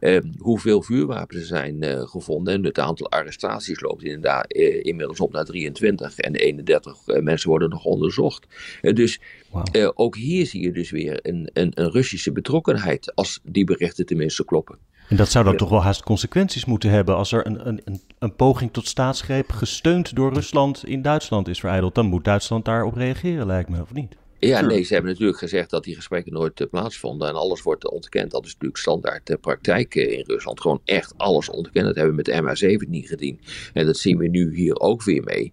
Uh, 0.01 0.19
hoeveel 0.39 0.83
vuurwapens 0.83 1.41
er 1.41 1.47
zijn 1.47 1.85
uh, 1.85 2.01
gevonden. 2.01 2.55
En 2.55 2.65
het 2.65 2.79
aantal 2.79 3.11
arrestaties 3.11 3.81
loopt 3.81 4.03
inderdaad 4.03 4.57
uh, 4.57 4.85
inmiddels 4.85 5.21
op 5.21 5.33
naar 5.33 5.45
23. 5.45 6.19
En 6.19 6.35
31 6.35 6.97
mensen 7.07 7.51
worden 7.51 7.69
nog 7.69 7.85
onderzocht. 7.85 8.47
dus 8.81 9.21
wow. 9.51 9.93
ook 9.95 10.17
hier 10.17 10.47
zie 10.47 10.63
je 10.63 10.73
dus 10.73 10.91
weer 10.91 11.19
een, 11.23 11.51
een, 11.53 11.73
een, 11.75 11.91
Russische 11.91 12.33
betrokkenheid. 12.33 13.15
Als 13.15 13.41
die 13.43 13.65
berichten 13.65 14.07
tenminste 14.07 14.45
kloppen. 14.45 14.79
En 15.09 15.17
dat 15.17 15.31
zou 15.31 15.45
dan 15.45 15.57
toch 15.57 15.71
wel 15.71 15.83
haast 15.83 16.03
consequenties 16.03 16.65
moeten 16.65 16.91
hebben. 16.91 17.17
Als 17.17 17.33
er 17.33 17.47
een, 17.47 17.69
een, 17.69 18.01
een 18.19 18.35
poging 18.35 18.73
tot 18.73 18.87
staatsgreep 18.87 19.51
gesteund 19.51 20.17
door 20.17 20.33
Rusland 20.33 20.87
in 20.87 21.03
Duitsland 21.03 21.49
is 21.49 21.61
vereideld. 21.61 21.95
Dan 21.95 22.07
moet 22.07 22.25
Duitsland 22.25 22.65
daarop 22.65 22.95
reageren, 22.95 23.47
lijkt 23.47 23.69
me, 23.69 23.81
of 23.81 23.93
niet? 23.93 24.17
Ja, 24.39 24.61
nee, 24.61 24.83
ze 24.83 24.93
hebben 24.93 25.11
natuurlijk 25.11 25.39
gezegd 25.39 25.71
dat 25.71 25.85
die 25.85 25.95
gesprekken 25.95 26.33
nooit 26.33 26.61
uh, 26.61 26.67
plaatsvonden 26.69 27.29
en 27.29 27.35
alles 27.35 27.63
wordt 27.63 27.91
ontkend. 27.91 28.31
Dat 28.31 28.45
is 28.45 28.53
natuurlijk 28.53 28.81
standaard 28.81 29.31
uh, 29.31 29.37
praktijk 29.41 29.95
in 29.95 30.25
Rusland. 30.27 30.61
Gewoon 30.61 30.81
echt 30.85 31.15
alles 31.17 31.49
ontkend. 31.49 31.87
Dat 31.87 31.95
hebben 31.95 32.17
we 32.17 32.23
met 32.23 32.57
de 32.57 32.77
MH17 33.03 33.07
gedaan. 33.09 33.39
En 33.73 33.87
dat 33.87 33.97
zien 33.97 34.19
we 34.19 34.29
nu 34.29 34.55
hier 34.55 34.81
ook 34.81 35.03
weer 35.03 35.23
mee. 35.23 35.53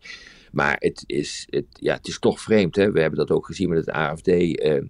Maar 0.52 0.76
het 0.80 1.04
is, 1.06 1.48
het, 1.50 1.66
ja, 1.74 1.94
het 1.94 2.08
is 2.08 2.20
toch 2.20 2.42
vreemd. 2.42 2.76
Hè? 2.76 2.92
We 2.92 3.00
hebben 3.00 3.20
dat 3.20 3.32
ook 3.32 3.46
gezien 3.46 3.70
met 3.70 3.86
het 3.86 3.90
AFD. 3.90 4.28
Uh, 4.28 4.82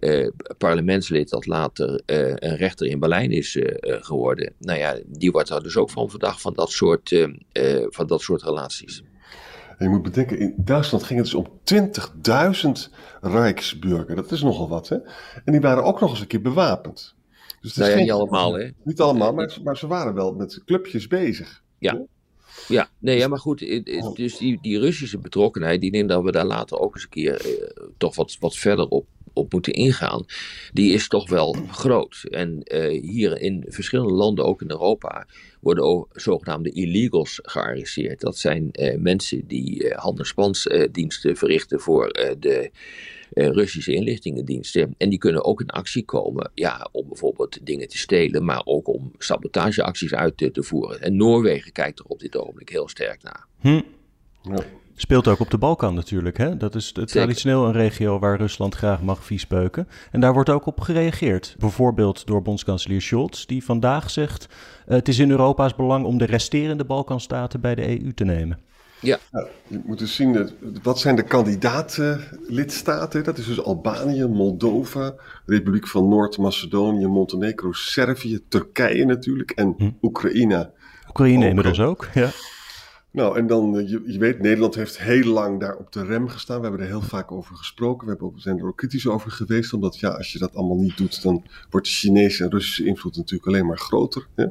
uh, 0.00 0.28
parlementslid 0.58 1.28
dat 1.28 1.46
later 1.46 2.02
uh, 2.06 2.28
een 2.28 2.56
rechter 2.56 2.86
in 2.86 2.98
Berlijn 2.98 3.30
is 3.30 3.56
uh, 3.56 3.74
geworden. 3.80 4.52
Nou 4.58 4.78
ja, 4.78 4.98
die 5.06 5.30
wordt 5.30 5.48
daar 5.48 5.62
dus 5.62 5.76
ook 5.76 5.90
van 5.90 6.10
verdacht 6.10 6.40
van 6.40 6.54
dat 6.54 6.70
soort, 6.70 7.26
van 7.88 8.06
dat 8.06 8.20
soort 8.20 8.42
relaties. 8.42 9.02
En 9.76 9.84
je 9.84 9.88
moet 9.88 10.02
bedenken, 10.02 10.38
in 10.38 10.54
Duitsland 10.56 11.04
ging 11.04 11.18
het 11.18 11.30
dus 11.30 11.34
om 11.34 11.46
20.000 12.88 12.94
Rijksburger. 13.20 14.16
Dat 14.16 14.32
is 14.32 14.42
nogal 14.42 14.68
wat, 14.68 14.88
hè? 14.88 14.96
En 15.44 15.52
die 15.52 15.60
waren 15.60 15.84
ook 15.84 16.00
nog 16.00 16.10
eens 16.10 16.20
een 16.20 16.26
keer 16.26 16.42
bewapend. 16.42 17.14
Dus 17.60 17.74
het 17.74 17.84
is 17.84 17.90
nou 17.90 18.00
niet 18.00 18.10
allemaal, 18.10 18.52
hè? 18.58 18.70
Niet 18.84 19.00
allemaal, 19.00 19.32
maar, 19.32 19.58
maar 19.64 19.76
ze 19.76 19.86
waren 19.86 20.14
wel 20.14 20.34
met 20.34 20.62
clubjes 20.64 21.06
bezig. 21.06 21.62
Ja. 21.78 22.06
Ja, 22.68 22.88
nee, 22.98 23.18
ja, 23.18 23.28
maar 23.28 23.38
goed, 23.38 23.58
dus 24.14 24.36
die, 24.36 24.58
die 24.62 24.78
Russische 24.78 25.18
betrokkenheid, 25.18 25.80
die 25.80 25.90
neemt 25.90 26.08
dat 26.08 26.22
we 26.22 26.32
daar 26.32 26.44
later 26.44 26.78
ook 26.78 26.94
eens 26.94 27.02
een 27.02 27.08
keer 27.08 27.40
eh, 27.40 27.86
toch 27.96 28.14
wat, 28.16 28.36
wat 28.40 28.56
verder 28.56 28.88
op, 28.88 29.06
op 29.36 29.52
moeten 29.52 29.72
ingaan, 29.72 30.24
die 30.72 30.92
is 30.92 31.08
toch 31.08 31.28
wel 31.28 31.52
groot. 31.70 32.24
En 32.30 32.60
uh, 32.64 33.02
hier 33.02 33.40
in 33.40 33.64
verschillende 33.68 34.12
landen, 34.14 34.44
ook 34.44 34.62
in 34.62 34.70
Europa, 34.70 35.26
worden 35.60 35.84
ook 35.84 36.08
zogenaamde 36.12 36.70
illegals 36.70 37.38
gearresteerd. 37.42 38.20
Dat 38.20 38.38
zijn 38.38 38.68
uh, 38.72 38.96
mensen 38.96 39.46
die 39.46 39.84
uh, 39.84 39.96
handelspansdiensten 39.96 41.36
verrichten 41.36 41.80
voor 41.80 42.08
de 42.38 42.70
Russische 43.30 43.94
inlichtingendiensten. 43.94 44.94
En 44.98 45.10
die 45.10 45.18
kunnen 45.18 45.44
ook 45.44 45.60
in 45.60 45.70
actie 45.70 46.04
komen 46.04 46.50
ja, 46.54 46.88
om 46.92 47.08
bijvoorbeeld 47.08 47.66
dingen 47.66 47.88
te 47.88 47.98
stelen, 47.98 48.44
maar 48.44 48.62
ook 48.64 48.88
om 48.88 49.12
sabotageacties 49.18 50.14
uit 50.14 50.36
te, 50.36 50.50
te 50.50 50.62
voeren. 50.62 51.00
En 51.00 51.16
Noorwegen 51.16 51.72
kijkt 51.72 51.98
er 51.98 52.04
op 52.04 52.20
dit 52.20 52.36
ogenblik 52.36 52.68
heel 52.68 52.88
sterk 52.88 53.22
naar. 53.22 53.46
Hm. 53.60 53.80
Ja. 54.42 54.64
Speelt 54.98 55.28
ook 55.28 55.40
op 55.40 55.50
de 55.50 55.58
Balkan 55.58 55.94
natuurlijk. 55.94 56.36
Hè? 56.36 56.56
Dat 56.56 56.74
is 56.74 56.92
traditioneel 56.92 57.66
een 57.66 57.72
regio 57.72 58.18
waar 58.18 58.36
Rusland 58.36 58.74
graag 58.74 59.02
mag 59.02 59.24
viesbeuken. 59.24 59.88
En 60.10 60.20
daar 60.20 60.32
wordt 60.32 60.50
ook 60.50 60.66
op 60.66 60.80
gereageerd. 60.80 61.56
Bijvoorbeeld 61.58 62.26
door 62.26 62.42
bondskanselier 62.42 63.02
Scholz, 63.02 63.44
die 63.44 63.64
vandaag 63.64 64.10
zegt... 64.10 64.46
Uh, 64.48 64.94
het 64.94 65.08
is 65.08 65.18
in 65.18 65.30
Europa's 65.30 65.74
belang 65.74 66.04
om 66.04 66.18
de 66.18 66.24
resterende 66.24 66.84
Balkanstaten 66.84 67.60
bij 67.60 67.74
de 67.74 68.02
EU 68.02 68.14
te 68.14 68.24
nemen. 68.24 68.58
Ja. 69.00 69.18
je 69.66 69.80
moet 69.84 69.98
dus 69.98 70.14
zien, 70.14 70.50
wat 70.82 70.98
zijn 70.98 71.16
de 71.16 71.22
kandidaatlidstaten? 71.22 73.24
Dat 73.24 73.38
is 73.38 73.46
dus 73.46 73.62
Albanië, 73.62 74.26
Moldova, 74.26 75.14
Republiek 75.46 75.86
van 75.86 76.08
Noord-Macedonië, 76.08 77.06
Montenegro, 77.06 77.72
Servië, 77.72 78.40
Turkije 78.48 79.04
natuurlijk 79.04 79.50
en 79.50 79.74
hm. 79.76 79.90
Oekraïne. 80.02 80.70
Oekraïne 81.08 81.48
inmiddels 81.48 81.80
ook, 81.80 82.08
ja. 82.14 82.30
Nou, 83.16 83.38
en 83.38 83.46
dan, 83.46 83.78
eh, 83.78 83.88
je, 83.88 84.02
je, 84.06 84.18
weet, 84.18 84.40
Nederland 84.40 84.74
heeft 84.74 84.98
heel 84.98 85.32
lang 85.32 85.60
daar 85.60 85.76
op 85.76 85.92
de 85.92 86.04
rem 86.04 86.28
gestaan. 86.28 86.56
We 86.56 86.62
hebben 86.62 86.80
er 86.80 86.86
heel 86.86 87.00
vaak 87.00 87.32
over 87.32 87.56
gesproken. 87.56 88.06
We 88.06 88.12
hebben, 88.12 88.40
zijn 88.40 88.58
er 88.58 88.66
ook 88.66 88.76
kritisch 88.76 89.06
over 89.06 89.30
geweest. 89.30 89.72
Omdat, 89.72 89.98
ja, 89.98 90.08
als 90.08 90.32
je 90.32 90.38
dat 90.38 90.54
allemaal 90.54 90.76
niet 90.76 90.96
doet, 90.96 91.22
dan 91.22 91.44
wordt 91.70 91.86
de 91.86 91.92
Chinese 91.92 92.44
en 92.44 92.50
Russische 92.50 92.84
invloed 92.84 93.16
natuurlijk 93.16 93.48
alleen 93.48 93.66
maar 93.66 93.78
groter. 93.78 94.26
Hè? 94.34 94.46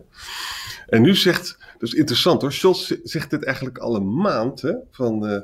En 0.87 1.01
nu 1.01 1.15
zegt, 1.15 1.57
dus 1.77 1.93
interessant 1.93 2.41
hoor, 2.41 2.53
Scholz 2.53 2.91
zegt 3.03 3.29
dit 3.29 3.43
eigenlijk 3.43 3.77
al 3.77 3.95
een 3.95 4.15
maand. 4.15 4.61
Hè, 4.61 4.73
van, 4.91 5.29
uh, 5.29 5.39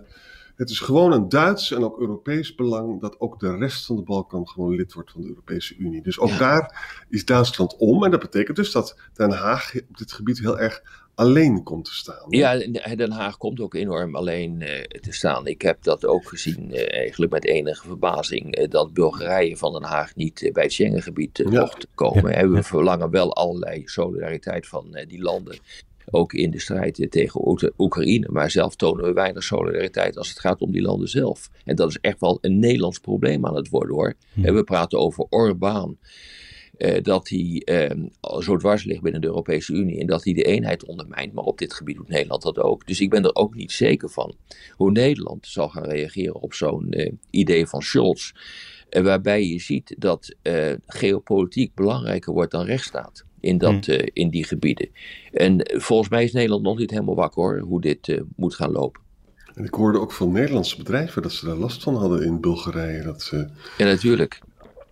Het 0.56 0.70
is 0.70 0.80
gewoon 0.80 1.12
een 1.12 1.30
Duits 1.30 1.72
en 1.72 1.84
ook 1.84 2.00
Europees 2.00 2.56
belang 2.56 3.01
dat 3.01 3.20
ook 3.20 3.40
de 3.40 3.56
rest 3.56 3.86
van 3.86 3.96
de 3.96 4.04
Balkan 4.04 4.48
gewoon 4.48 4.75
lid 4.75 4.94
wordt 4.94 5.12
van 5.12 5.22
de 5.22 5.28
Europese 5.28 5.75
Unie. 5.75 6.01
Dus 6.01 6.20
ook 6.20 6.38
daar 6.38 7.06
is 7.10 7.25
Duitsland 7.25 7.75
om. 7.78 8.04
En 8.04 8.12
dat 8.12 8.20
betekent 8.20 8.58
dus 8.58 8.72
dat 8.72 9.00
Den 9.13 9.32
Haag 9.32 9.75
op 9.90 9.98
dit 9.98 10.12
gebied 10.12 10.40
heel 10.40 10.60
erg 10.60 10.82
alleen 11.22 11.63
komt 11.63 11.86
te 11.86 11.94
staan. 11.94 12.25
Ja, 12.30 12.58
Den 12.96 13.12
Haag 13.12 13.38
komt 13.38 13.60
ook 13.60 13.74
enorm 13.74 14.16
alleen 14.16 14.62
uh, 14.62 14.82
te 14.82 15.12
staan. 15.12 15.48
Ik 15.48 15.62
heb 15.62 15.84
dat 15.84 16.06
ook 16.06 16.28
gezien, 16.28 16.68
uh, 16.72 16.94
eigenlijk 16.94 17.32
met 17.32 17.46
enige 17.46 17.88
verbazing, 17.88 18.60
uh, 18.60 18.70
dat 18.70 18.94
Bulgarije 18.94 19.58
van 19.58 19.74
Den 19.74 19.84
Haag 19.84 20.16
niet 20.16 20.50
bij 20.54 20.63
het 20.63 20.74
Schengengebied 20.74 21.44
mocht 21.50 21.88
komen. 21.96 22.32
Ja. 22.32 22.48
We 22.48 22.63
verlangen 22.63 23.10
wel 23.10 23.36
allerlei 23.36 23.82
solidariteit 23.86 24.68
van 24.68 24.98
die 25.08 25.22
landen 25.22 25.60
ook 26.12 26.34
in 26.34 26.51
de 26.51 26.60
strijd 26.60 27.08
tegen 27.10 27.72
Oekraïne. 27.78 28.28
Maar 28.32 28.51
zelf 28.51 28.75
tonen 28.75 29.06
we 29.06 29.13
weinig 29.13 29.44
solidariteit 29.44 30.18
als 30.18 30.30
het 30.30 30.40
gaat 30.40 30.62
om 30.62 30.72
die 30.72 30.82
landen 30.82 31.08
zelf. 31.08 31.50
En 31.66 31.75
dat 31.75 31.90
is 31.90 31.98
echt 32.01 32.20
wel 32.20 32.38
een 32.42 32.60
Nederlands 32.60 33.00
probleem 33.00 33.46
aan 33.46 33.56
het 33.56 33.70
worden 33.70 33.96
hoor. 33.96 34.13
Hm. 34.34 34.46
En 34.46 34.56
we 34.56 34.63
praten 34.63 35.00
over 35.00 35.25
Orbán. 35.30 35.98
Uh, 36.82 37.02
dat 37.02 37.30
hij 37.30 37.62
uh, 37.66 38.08
zo 38.40 38.58
dwars 38.58 38.84
ligt 38.84 39.02
binnen 39.02 39.22
de 39.22 39.28
Europese 39.28 39.74
Unie 39.74 40.00
en 40.00 40.08
dat 40.08 40.24
hij 40.24 40.34
de 40.34 40.44
eenheid 40.44 40.86
ondermijnt. 40.86 41.34
Maar 41.34 41.44
op 41.44 41.58
dit 41.58 41.74
gebied 41.74 41.96
doet 41.96 42.08
Nederland 42.08 42.42
dat 42.42 42.60
ook. 42.60 42.88
Dus 42.88 43.00
ik 43.00 43.10
ben 43.10 43.24
er 43.24 43.36
ook 43.36 43.56
niet 43.56 43.72
zeker 43.72 44.10
van 44.10 44.36
hoe 44.76 44.92
Nederland 44.92 45.48
zal 45.48 45.70
gaan 45.70 45.84
reageren 45.84 46.36
op 46.36 46.54
zo'n 46.54 46.88
uh, 46.90 47.12
idee 47.30 47.68
van 47.68 47.82
Scholz. 47.82 48.32
waarbij 48.90 49.48
je 49.48 49.60
ziet 49.60 49.96
dat 49.98 50.36
geopolitiek 50.86 51.76
belangrijker 51.76 52.34
wordt 52.34 52.52
dan 52.52 52.66
rechtsstaat 52.66 53.26
in, 53.40 53.58
dat, 53.58 53.86
hmm. 53.86 54.10
in 54.14 54.30
die 54.30 54.46
gebieden. 54.46 54.90
En 55.32 55.80
volgens 55.82 56.10
mij 56.10 56.24
is 56.24 56.32
Nederland 56.32 56.64
nog 56.64 56.78
niet 56.78 56.92
helemaal 56.92 57.16
wakker 57.16 57.44
hoor, 57.44 57.60
hoe 57.60 57.82
dit 57.82 58.22
moet 58.36 58.56
gaan 58.56 58.72
lopen. 58.72 59.02
En 59.56 59.64
ik 59.64 59.74
hoorde 59.74 60.00
ook 60.00 60.12
van 60.12 60.32
Nederlandse 60.32 60.78
bedrijven 60.78 61.22
dat 61.22 61.32
ze 61.32 61.46
daar 61.46 61.56
last 61.56 61.84
van 61.84 61.96
hadden 61.96 62.24
in 62.24 62.40
Bulgarije. 62.40 63.04
Dat 63.04 63.22
ze... 63.22 63.48
Ja, 63.78 63.86
natuurlijk. 63.86 64.42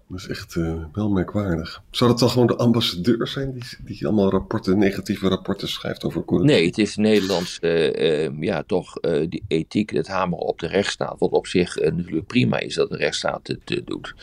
Dat 0.10 0.20
is 0.20 0.28
echt 0.28 0.56
uh, 0.56 0.84
wel 0.92 1.10
merkwaardig. 1.10 1.84
Zou 1.92 2.10
dat 2.10 2.20
dan 2.20 2.30
gewoon 2.30 2.48
de 2.48 2.56
ambassadeur 2.56 3.28
zijn 3.28 3.54
die, 3.54 3.64
die 3.80 4.06
allemaal 4.08 4.30
rapporten, 4.30 4.78
negatieve 4.78 5.28
rapporten 5.28 5.68
schrijft 5.68 6.04
over 6.04 6.24
corruptie? 6.24 6.56
Nee, 6.56 6.66
het 6.66 6.78
is 6.78 6.96
Nederlands, 6.96 7.58
uh, 7.62 8.26
uh, 8.26 8.42
ja, 8.42 8.64
toch 8.64 8.94
die 9.30 9.44
ethiek, 9.48 9.90
het 9.90 10.08
hameren 10.08 10.46
op 10.46 10.60
de 10.60 10.68
rechtsstaat. 10.68 11.20
Wat 11.20 11.32
op 11.32 11.48
zich 11.48 11.76
natuurlijk 11.76 12.28
prima 12.28 12.60
is 12.60 12.76
dat 12.76 12.90
de 12.90 12.98
rechtsstaat 12.98 13.48
het 13.48 13.82
doet. 13.86 14.14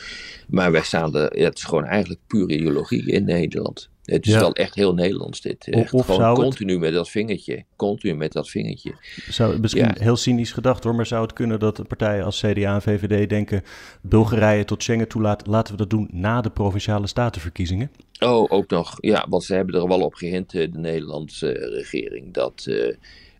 Maar 0.48 0.72
wij 0.72 0.82
staan 0.82 1.16
er, 1.16 1.44
het 1.44 1.58
is 1.58 1.64
gewoon 1.64 1.84
eigenlijk 1.84 2.20
pure 2.26 2.54
ideologie 2.54 3.06
in 3.12 3.24
Nederland. 3.24 3.88
Het 4.06 4.26
is 4.26 4.34
wel 4.34 4.52
echt 4.52 4.74
heel 4.74 4.94
Nederlands 4.94 5.40
dit. 5.40 5.68
Echt 5.68 5.92
of, 5.92 6.06
gewoon 6.06 6.34
continu 6.34 6.78
met 6.78 6.92
dat 6.92 7.10
vingertje. 7.10 7.64
Continu 7.76 8.14
met 8.14 8.32
dat 8.32 8.48
vingertje. 8.48 8.94
Zou, 9.28 9.60
misschien 9.60 9.94
heel 9.98 10.16
cynisch 10.16 10.52
gedacht 10.52 10.84
hoor, 10.84 10.94
maar 10.94 11.06
zou 11.06 11.22
het 11.22 11.32
kunnen 11.32 11.58
dat 11.58 11.76
de 11.76 11.84
partijen 11.84 12.24
als 12.24 12.40
CDA 12.40 12.74
en 12.74 12.82
VVD 12.82 13.28
denken... 13.28 13.62
Bulgarije 14.02 14.64
tot 14.64 14.82
Schengen 14.82 15.08
toelaat, 15.08 15.46
laten 15.46 15.72
we 15.72 15.78
dat 15.78 15.90
doen 15.90 16.08
na 16.12 16.40
de 16.40 16.50
Provinciale 16.50 17.06
Statenverkiezingen? 17.06 17.90
Oh, 18.18 18.52
ook 18.52 18.70
nog. 18.70 18.96
Ja, 19.00 19.26
want 19.28 19.44
ze 19.44 19.54
hebben 19.54 19.74
er 19.74 19.88
wel 19.88 20.00
op 20.00 20.14
gehint, 20.14 20.50
de 20.50 20.70
Nederlandse 20.72 21.50
regering, 21.52 22.32
dat... 22.34 22.64
Uh, 22.68 22.92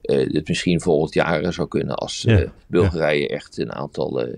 uh, 0.03 0.33
het 0.33 0.49
misschien 0.49 0.81
volgend 0.81 1.15
jaar 1.15 1.53
zou 1.53 1.69
kunnen 1.69 1.95
als 1.95 2.25
uh, 2.25 2.49
Bulgarije 2.67 3.29
echt 3.29 3.59
een 3.59 3.73
aantal 3.73 4.37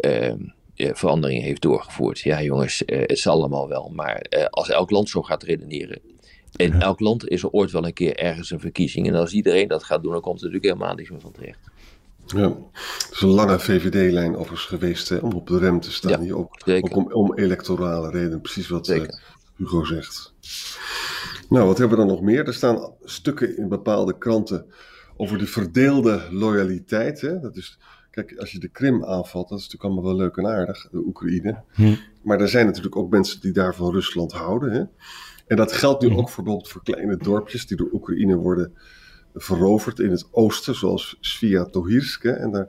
ehm, 0.00 0.38
verandering 0.76 1.42
heeft 1.42 1.62
doorgevoerd. 1.62 2.20
Ja, 2.20 2.42
jongens, 2.42 2.82
uh, 2.86 3.02
het 3.06 3.18
zal 3.18 3.32
allemaal 3.32 3.68
wel. 3.68 3.90
Maar 3.94 4.26
uh, 4.30 4.44
als 4.44 4.68
elk 4.68 4.90
land 4.90 5.08
zo 5.08 5.22
gaat 5.22 5.42
redeneren. 5.42 6.00
In 6.56 6.72
ja. 6.72 6.80
elk 6.80 7.00
land 7.00 7.28
is 7.28 7.42
er 7.42 7.50
ooit 7.50 7.70
wel 7.70 7.86
een 7.86 7.92
keer 7.92 8.16
ergens 8.16 8.50
een 8.50 8.60
verkiezing. 8.60 9.08
En 9.08 9.14
als 9.14 9.32
iedereen 9.32 9.68
dat 9.68 9.84
gaat 9.84 10.02
doen, 10.02 10.12
dan 10.12 10.20
komt 10.20 10.38
er 10.38 10.44
natuurlijk 10.44 10.72
helemaal 10.72 10.94
niks 10.94 11.10
meer 11.10 11.20
van 11.20 11.32
terecht. 11.32 11.58
Ja, 12.26 12.48
het 12.78 13.08
is 13.12 13.20
een 13.20 13.28
lange 13.28 13.58
VVD-lijn 13.58 14.36
overigens 14.36 14.64
geweest 14.64 15.08
hè, 15.08 15.16
om 15.16 15.32
op 15.32 15.46
de 15.46 15.58
rem 15.58 15.80
te 15.80 15.92
staan. 15.92 16.24
Ja, 16.24 16.34
ook, 16.34 16.56
ook 16.68 16.96
om, 16.96 17.12
om, 17.12 17.34
electorale 17.34 18.10
redenen, 18.10 18.40
precies 18.40 18.68
wat 18.68 18.94
Hugo 19.56 19.84
zegt. 19.84 20.34
Nou, 21.48 21.66
wat 21.66 21.78
hebben 21.78 21.98
we 21.98 22.04
dan 22.04 22.14
nog 22.14 22.22
meer? 22.22 22.46
Er 22.46 22.54
staan 22.54 22.92
stukken 23.04 23.56
in 23.56 23.68
bepaalde 23.68 24.18
kranten 24.18 24.66
over 25.16 25.38
de 25.38 25.46
verdeelde 25.46 26.22
loyaliteit. 26.30 27.20
Hè? 27.20 27.40
Dat 27.40 27.56
is 27.56 27.78
Kijk, 28.14 28.38
als 28.38 28.52
je 28.52 28.58
de 28.58 28.68
Krim 28.68 29.04
aanvalt, 29.04 29.48
dat 29.48 29.58
is 29.58 29.64
natuurlijk 29.64 29.92
allemaal 29.92 30.16
wel 30.16 30.20
leuk 30.24 30.36
en 30.36 30.46
aardig, 30.46 30.88
de 30.90 30.98
Oekraïne. 31.06 31.62
Hm. 31.72 31.94
Maar 32.22 32.40
er 32.40 32.48
zijn 32.48 32.66
natuurlijk 32.66 32.96
ook 32.96 33.10
mensen 33.10 33.40
die 33.40 33.52
daar 33.52 33.74
van 33.74 33.92
Rusland 33.92 34.32
houden. 34.32 34.72
Hè? 34.72 34.82
En 35.46 35.56
dat 35.56 35.72
geldt 35.72 36.02
nu 36.02 36.08
hm. 36.08 36.18
ook 36.18 36.28
voor, 36.28 36.44
bijvoorbeeld 36.44 36.72
voor 36.72 36.82
kleine 36.82 37.16
dorpjes 37.16 37.66
die 37.66 37.76
door 37.76 37.88
Oekraïne 37.92 38.36
worden 38.36 38.72
veroverd 39.34 39.98
in 39.98 40.10
het 40.10 40.28
oosten, 40.30 40.74
zoals 40.74 41.16
Sviatohirsk. 41.20 42.24
En 42.24 42.50
daar, 42.50 42.68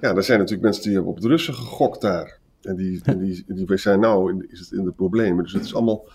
ja, 0.00 0.12
daar 0.12 0.22
zijn 0.22 0.38
natuurlijk 0.38 0.62
mensen 0.62 0.82
die 0.82 0.92
hebben 0.92 1.10
op 1.10 1.20
de 1.20 1.28
Russen 1.28 1.54
gegokt 1.54 2.00
daar. 2.00 2.38
En 2.62 2.76
die, 2.76 3.00
en 3.04 3.18
die, 3.18 3.44
die 3.46 3.76
zijn 3.76 4.00
nou 4.00 4.46
is 4.48 4.58
het 4.58 4.72
in 4.72 4.84
de 4.84 4.92
problemen. 4.92 5.44
Dus 5.44 5.52
het 5.52 5.64
is 5.64 5.74
allemaal, 5.74 6.08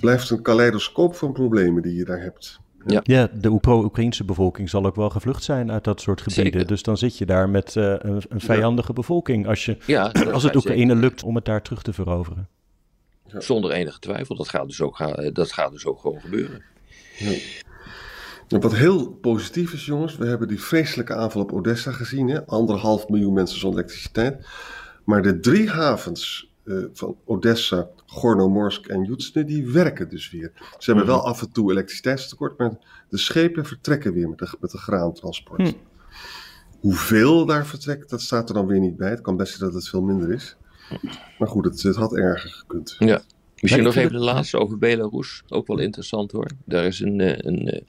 blijft 0.00 0.30
een 0.30 0.42
kaleidoscoop 0.42 1.14
van 1.14 1.32
problemen 1.32 1.82
die 1.82 1.94
je 1.94 2.04
daar 2.04 2.22
hebt. 2.22 2.60
Ja, 2.86 3.00
ja 3.02 3.28
de 3.34 3.56
pro-Oekraïnse 3.56 4.24
bevolking 4.24 4.70
zal 4.70 4.86
ook 4.86 4.96
wel 4.96 5.10
gevlucht 5.10 5.42
zijn 5.42 5.70
uit 5.70 5.84
dat 5.84 6.00
soort 6.00 6.20
gebieden. 6.20 6.66
Dus 6.66 6.82
dan 6.82 6.96
zit 6.96 7.18
je 7.18 7.26
daar 7.26 7.48
met 7.48 7.74
uh, 7.74 7.84
een, 7.84 8.22
een, 8.28 8.40
vijandige 8.40 8.92
bevolking 8.92 9.46
als, 9.46 9.64
je, 9.64 9.76
ja, 9.86 10.12
als 10.32 10.42
het 10.42 10.56
Oekraïne 10.56 10.94
lukt 10.94 11.22
om 11.22 11.34
het 11.34 11.44
daar 11.44 11.62
terug 11.62 11.82
te 11.82 11.92
veroveren. 11.92 12.48
Ja. 13.26 13.40
Zonder 13.40 13.70
enige 13.70 13.98
twijfel, 13.98 14.36
dat 14.36 14.48
gaat 14.48 14.66
dus 14.66 14.80
ook, 14.80 14.98
dat 15.32 15.52
gaat 15.52 15.72
dus 15.72 15.86
ook 15.86 16.00
gewoon 16.00 16.20
gebeuren. 16.20 16.62
Wat 18.60 18.74
heel 18.74 19.10
positief 19.10 19.72
is, 19.72 19.86
jongens, 19.86 20.16
we 20.16 20.26
hebben 20.26 20.48
die 20.48 20.60
vreselijke 20.60 21.14
aanval 21.14 21.42
op 21.42 21.52
Odessa 21.52 21.92
gezien. 21.92 22.28
Hè? 22.28 22.46
Anderhalf 22.46 23.08
miljoen 23.08 23.32
mensen 23.32 23.58
zonder 23.58 23.78
elektriciteit. 23.78 24.46
Maar 25.04 25.22
de 25.22 25.40
drie 25.40 25.70
havens 25.70 26.51
uh, 26.64 26.84
van 26.92 27.16
Odessa, 27.24 27.88
Gornomorsk 28.06 28.86
en 28.86 29.04
Jutsne, 29.04 29.44
die 29.44 29.66
werken 29.72 30.08
dus 30.08 30.30
weer. 30.30 30.52
Ze 30.78 30.90
hebben 30.90 31.06
wel 31.06 31.26
af 31.26 31.42
en 31.42 31.52
toe 31.52 31.70
elektriciteitstekort, 31.70 32.58
maar 32.58 32.78
de 33.08 33.18
schepen 33.18 33.64
vertrekken 33.64 34.12
weer 34.12 34.28
met 34.28 34.38
de, 34.38 34.56
met 34.60 34.70
de 34.70 34.78
graantransport. 34.78 35.68
Hm. 35.68 35.72
Hoeveel 36.80 37.46
daar 37.46 37.66
vertrekt, 37.66 38.10
dat 38.10 38.20
staat 38.20 38.48
er 38.48 38.54
dan 38.54 38.66
weer 38.66 38.80
niet 38.80 38.96
bij. 38.96 39.10
Het 39.10 39.20
kan 39.20 39.36
best 39.36 39.56
zijn 39.56 39.70
dat 39.70 39.80
het 39.80 39.88
veel 39.88 40.02
minder 40.02 40.32
is. 40.32 40.56
Maar 41.38 41.48
goed, 41.48 41.64
het, 41.64 41.82
het 41.82 41.96
had 41.96 42.16
erger 42.16 42.50
gekund. 42.50 42.96
Ja. 42.98 43.20
Misschien 43.62 43.84
nog 43.84 43.96
even 43.96 44.12
de 44.12 44.18
laatste 44.18 44.58
over 44.58 44.78
Belarus. 44.78 45.42
Ook 45.48 45.66
wel 45.66 45.78
interessant 45.78 46.32
hoor. 46.32 46.50
Daar 46.64 46.84
is 46.84 47.00
een, 47.00 47.20
eh, 47.20 47.34
een, 47.38 47.68
eh, 47.68 47.80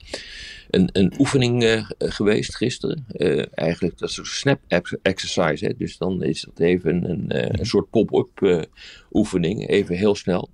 een, 0.69 0.89
een 0.91 1.13
oefening 1.19 1.63
uh, 1.63 1.89
geweest 1.97 2.55
gisteren. 2.55 3.05
Uh, 3.13 3.45
eigenlijk 3.51 3.97
dat 3.97 4.09
is 4.09 4.17
een 4.17 4.25
snap 4.25 4.59
exercise. 5.01 5.65
Hè? 5.65 5.73
Dus 5.77 5.97
dan 5.97 6.23
is 6.23 6.41
dat 6.41 6.59
even 6.59 7.09
een, 7.09 7.25
een, 7.27 7.59
een 7.59 7.65
soort 7.65 7.89
pop-up 7.89 8.67
oefening. 9.11 9.67
Even 9.67 9.95
heel 9.95 10.15
snel. 10.15 10.49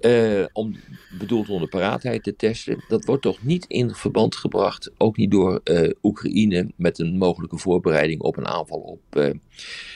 Uh, 0.00 0.44
om 0.52 0.76
bedoeld 1.18 1.48
om 1.48 1.60
de 1.60 1.66
paraatheid 1.66 2.22
te 2.22 2.36
testen. 2.36 2.84
Dat 2.88 3.04
wordt 3.04 3.22
toch 3.22 3.42
niet 3.42 3.64
in 3.66 3.94
verband 3.94 4.36
gebracht, 4.36 4.90
ook 4.98 5.16
niet 5.16 5.30
door 5.30 5.60
uh, 5.64 5.90
Oekraïne, 6.02 6.70
met 6.76 6.98
een 6.98 7.18
mogelijke 7.18 7.58
voorbereiding 7.58 8.20
op 8.20 8.36
een 8.36 8.46
aanval 8.46 8.78
op, 8.78 9.32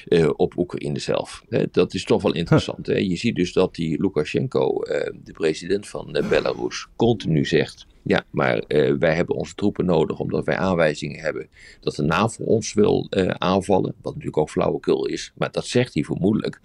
uh, 0.08 0.30
op 0.36 0.56
Oekraïne 0.56 0.98
zelf. 0.98 1.44
dat 1.70 1.94
is 1.94 2.04
toch 2.04 2.22
wel 2.22 2.34
interessant. 2.34 2.86
Hè? 2.86 2.96
Je 2.96 3.16
ziet 3.16 3.36
dus 3.36 3.52
dat 3.52 3.74
die 3.74 4.00
Lukashenko, 4.00 4.80
de 5.24 5.32
president 5.32 5.88
van 5.88 6.24
Belarus, 6.28 6.86
continu 6.96 7.44
zegt. 7.44 7.86
Ja, 8.02 8.24
maar 8.30 8.64
wij 8.98 9.14
hebben 9.14 9.36
onze 9.36 9.54
troepen 9.54 9.84
nodig 9.84 10.18
omdat 10.18 10.44
wij 10.44 10.56
aanwijzingen 10.56 11.20
hebben 11.20 11.48
dat 11.80 11.94
de 11.94 12.02
NAVO 12.02 12.44
ons 12.44 12.72
wil 12.72 13.06
aanvallen. 13.38 13.94
Wat 14.02 14.12
natuurlijk 14.12 14.38
ook 14.38 14.50
flauwekul 14.50 15.06
is, 15.06 15.32
maar 15.34 15.50
dat 15.52 15.66
zegt 15.66 15.94
hij 15.94 16.04
vermoedelijk 16.04 16.60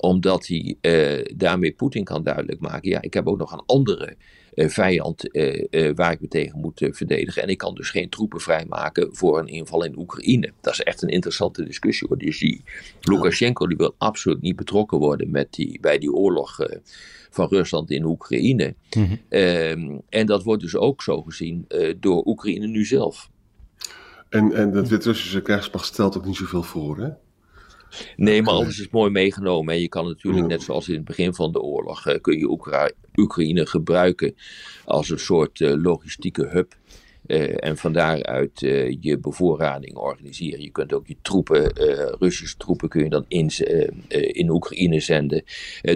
omdat 0.00 0.46
hij 0.46 0.76
uh, 0.80 1.24
daarmee 1.36 1.72
Poetin 1.72 2.04
kan 2.04 2.22
duidelijk 2.22 2.60
maken: 2.60 2.90
ja, 2.90 3.02
ik 3.02 3.14
heb 3.14 3.26
ook 3.26 3.38
nog 3.38 3.52
een 3.52 3.62
andere 3.66 4.16
uh, 4.54 4.68
vijand 4.68 5.36
uh, 5.36 5.90
waar 5.94 6.12
ik 6.12 6.20
me 6.20 6.28
tegen 6.28 6.60
moet 6.60 6.88
verdedigen. 6.90 7.42
En 7.42 7.48
ik 7.48 7.58
kan 7.58 7.74
dus 7.74 7.90
geen 7.90 8.08
troepen 8.08 8.40
vrijmaken 8.40 9.16
voor 9.16 9.38
een 9.38 9.46
inval 9.46 9.84
in 9.84 9.98
Oekraïne. 9.98 10.52
Dat 10.60 10.72
is 10.72 10.80
echt 10.80 11.02
een 11.02 11.08
interessante 11.08 11.64
discussie 11.64 12.08
hoor. 12.08 12.18
Dus 12.18 12.38
die 12.38 12.62
Lukashenko 13.00 13.66
die 13.66 13.76
wil 13.76 13.94
absoluut 13.98 14.40
niet 14.40 14.56
betrokken 14.56 14.98
worden 14.98 15.30
met 15.30 15.52
die, 15.52 15.80
bij 15.80 15.98
die 15.98 16.12
oorlog 16.12 16.58
van 17.30 17.48
Rusland 17.48 17.90
in 17.90 18.04
Oekraïne. 18.04 18.74
Mhm. 18.96 19.16
um, 19.28 20.00
en 20.08 20.26
dat 20.26 20.42
wordt 20.42 20.62
dus 20.62 20.76
ook 20.76 21.02
zo 21.02 21.22
gezien 21.22 21.66
door 22.00 22.26
Oekraïne 22.26 22.66
nu 22.66 22.84
zelf. 22.84 23.30
En, 24.28 24.52
en 24.52 24.72
dat 24.72 24.88
Wit-Russische 24.88 25.42
krijgsmacht 25.42 25.86
stelt 25.86 26.16
ook 26.16 26.24
niet 26.24 26.36
zoveel 26.36 26.62
voor, 26.62 26.98
hè? 26.98 27.08
Nee, 28.16 28.42
maar 28.42 28.54
alles 28.54 28.80
is 28.80 28.88
mooi 28.90 29.10
meegenomen. 29.10 29.74
En 29.74 29.80
je 29.80 29.88
kan 29.88 30.06
natuurlijk, 30.06 30.46
net 30.46 30.62
zoals 30.62 30.88
in 30.88 30.94
het 30.94 31.04
begin 31.04 31.34
van 31.34 31.52
de 31.52 31.60
oorlog, 31.60 32.06
uh, 32.06 32.14
kun 32.20 32.38
je 32.38 32.50
Oekra 32.50 32.90
Oekraïne 33.16 33.66
gebruiken 33.66 34.34
als 34.84 35.10
een 35.10 35.18
soort 35.18 35.60
uh, 35.60 35.82
logistieke 35.82 36.46
hub. 36.46 36.74
Uh, 37.26 37.64
en 37.64 37.76
van 37.76 37.92
daaruit 37.92 38.60
je 39.00 39.18
bevoorrading 39.20 39.96
organiseren. 39.96 40.62
Je 40.62 40.70
kunt 40.70 40.92
ook 40.92 41.06
je 41.06 41.16
troepen, 41.22 41.72
Russische 42.18 42.56
troepen, 42.56 42.88
kun 42.88 43.02
je 43.02 43.10
dan 43.10 43.24
in, 43.28 43.50
in 44.08 44.50
Oekraïne 44.50 45.00
zenden. 45.00 45.44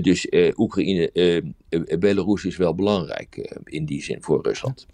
dus 0.00 0.26
Oekraïne, 0.56 1.10
Belarus 1.98 2.44
is 2.44 2.56
wel 2.56 2.74
belangrijk 2.74 3.58
in 3.64 3.84
die 3.84 4.02
zin 4.02 4.22
voor 4.22 4.42
Rusland. 4.42 4.86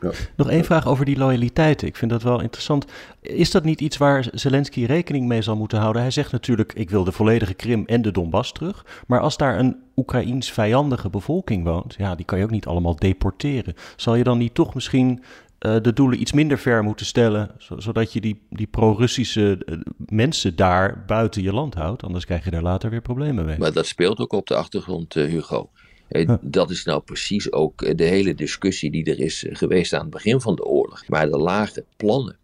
Ja. 0.00 0.10
Nog 0.36 0.50
één 0.50 0.64
vraag 0.64 0.86
over 0.86 1.04
die 1.04 1.16
loyaliteit. 1.16 1.82
Ik 1.82 1.96
vind 1.96 2.10
dat 2.10 2.22
wel 2.22 2.40
interessant. 2.40 2.84
Is 3.20 3.50
dat 3.50 3.64
niet 3.64 3.80
iets 3.80 3.96
waar 3.96 4.28
Zelensky 4.32 4.84
rekening 4.84 5.26
mee 5.26 5.42
zal 5.42 5.56
moeten 5.56 5.78
houden? 5.78 6.02
Hij 6.02 6.10
zegt 6.10 6.32
natuurlijk: 6.32 6.72
ik 6.72 6.90
wil 6.90 7.04
de 7.04 7.12
volledige 7.12 7.54
Krim 7.54 7.84
en 7.86 8.02
de 8.02 8.10
Donbass 8.10 8.52
terug. 8.52 8.84
Maar 9.06 9.20
als 9.20 9.36
daar 9.36 9.58
een 9.58 9.76
Oekraïens 9.96 10.50
vijandige 10.50 11.10
bevolking 11.10 11.64
woont, 11.64 11.94
ja, 11.98 12.14
die 12.14 12.24
kan 12.24 12.38
je 12.38 12.44
ook 12.44 12.50
niet 12.50 12.66
allemaal 12.66 12.96
deporteren. 12.96 13.74
Zal 13.96 14.14
je 14.14 14.24
dan 14.24 14.38
niet 14.38 14.54
toch 14.54 14.74
misschien 14.74 15.22
uh, 15.60 15.76
de 15.82 15.92
doelen 15.92 16.20
iets 16.20 16.32
minder 16.32 16.58
ver 16.58 16.82
moeten 16.82 17.06
stellen, 17.06 17.50
zodat 17.76 18.12
je 18.12 18.20
die, 18.20 18.42
die 18.50 18.66
pro-Russische 18.66 19.62
uh, 19.66 19.78
mensen 19.96 20.56
daar 20.56 21.04
buiten 21.06 21.42
je 21.42 21.52
land 21.52 21.74
houdt. 21.74 22.02
Anders 22.02 22.24
krijg 22.24 22.44
je 22.44 22.50
daar 22.50 22.62
later 22.62 22.90
weer 22.90 23.00
problemen 23.00 23.44
mee. 23.44 23.58
Maar 23.58 23.72
dat 23.72 23.86
speelt 23.86 24.18
ook 24.18 24.32
op 24.32 24.46
de 24.46 24.54
achtergrond, 24.54 25.16
uh, 25.16 25.28
Hugo. 25.28 25.70
Huh. 26.10 26.34
Dat 26.40 26.70
is 26.70 26.84
nou 26.84 27.02
precies 27.02 27.52
ook 27.52 27.96
de 27.98 28.04
hele 28.04 28.34
discussie 28.34 28.90
die 28.90 29.04
er 29.04 29.18
is 29.18 29.44
geweest 29.48 29.92
aan 29.92 30.00
het 30.00 30.10
begin 30.10 30.40
van 30.40 30.54
de 30.54 30.64
oorlog. 30.64 31.08
Maar 31.08 31.30
de 31.30 31.38
lage 31.38 31.84
plannen, 31.96 32.36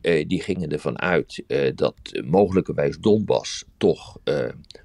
die 0.00 0.42
gingen 0.42 0.70
ervan 0.70 0.98
uit 0.98 1.42
dat 1.74 1.94
mogelijkerwijs 2.24 2.98
Donbass 2.98 3.64
toch 3.76 4.18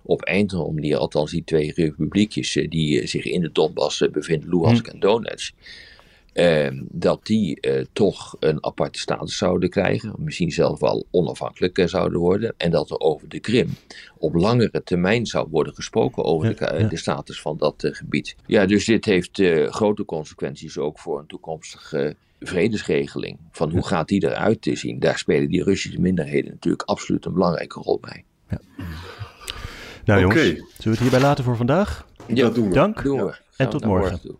op 0.03 0.21
een 0.27 0.73
manier, 0.73 0.97
althans 0.97 1.31
die 1.31 1.43
twee 1.43 1.73
republiekjes 1.75 2.53
die 2.69 3.07
zich 3.07 3.25
in 3.25 3.41
de 3.41 3.51
Donbass 3.51 4.07
bevinden, 4.11 4.49
Luhansk 4.49 4.85
hm. 4.85 4.91
en 4.93 4.99
Donetsk, 4.99 5.53
eh, 5.57 5.88
dat 6.91 7.25
die 7.25 7.59
eh, 7.59 7.85
toch 7.93 8.35
een 8.39 8.65
aparte 8.65 8.99
status 8.99 9.37
zouden 9.37 9.69
krijgen, 9.69 10.13
misschien 10.17 10.51
zelfs 10.51 10.81
wel 10.81 11.05
onafhankelijk 11.11 11.77
eh, 11.77 11.87
zouden 11.87 12.19
worden, 12.19 12.53
en 12.57 12.71
dat 12.71 12.89
er 12.89 12.99
over 12.99 13.29
de 13.29 13.39
Krim 13.39 13.69
op 14.17 14.33
langere 14.33 14.83
termijn 14.83 15.25
zou 15.25 15.47
worden 15.49 15.73
gesproken 15.73 16.23
over 16.23 16.55
de, 16.55 16.77
ja. 16.79 16.87
de, 16.87 16.97
status 16.97 17.41
van 17.41 17.57
dat 17.57 17.83
uh, 17.83 17.93
gebied. 17.93 18.35
Ja, 18.45 18.65
dus 18.65 18.85
dit 18.85 19.05
heeft 19.05 19.41
grote 19.69 20.05
consequenties 20.05 20.77
ook 20.77 20.99
voor 20.99 21.19
een 21.19 21.27
toekomstige 21.27 22.15
vredesregeling. 22.39 23.37
Van 23.51 23.71
hoe 23.71 23.85
gaat 23.85 24.07
die 24.07 24.23
eruit 24.23 24.61
te 24.61 24.75
zien? 24.75 24.99
Daar 24.99 25.17
spelen 25.17 25.49
die 25.49 25.63
Russische 25.63 26.01
minderheden 26.01 26.51
natuurlijk 26.51 26.83
absoluut 26.83 27.25
een 27.25 27.33
belangrijke 27.33 27.79
rol 27.79 27.99
bij. 27.99 28.23
Ja. 28.49 28.59
Nou 30.05 30.21
jongens, 30.21 30.41
zullen 30.41 30.65
we 30.75 30.89
het 30.89 30.99
hierbij 30.99 31.21
laten 31.21 31.43
voor 31.43 31.55
vandaag? 31.55 32.05
Ja, 32.27 32.35
dat 32.35 32.55
doen 32.55 32.67
we. 32.67 32.73
Dank. 32.73 33.03
Doen 33.03 33.25
we. 33.25 33.35
En 33.57 33.69
tot 33.69 33.85
morgen. 33.85 34.11
morgen 34.11 34.39